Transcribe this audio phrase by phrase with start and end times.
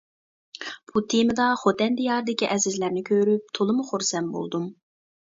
[0.91, 4.65] بۇ تېمىدا خوتەن دىيارىدىكى ئەزىزلەرنى كۆرۈپ تولىمۇ خۇرسەن بولدۇم.